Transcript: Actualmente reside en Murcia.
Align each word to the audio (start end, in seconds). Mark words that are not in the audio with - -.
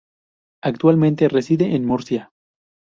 Actualmente 0.63 1.29
reside 1.29 1.75
en 1.75 1.85
Murcia. 1.85 2.31